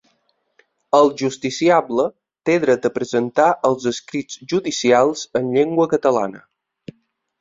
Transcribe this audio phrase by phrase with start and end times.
[0.99, 2.05] El justiciable
[2.49, 6.43] té dret a presentar els escrits judicials en llengua catalana.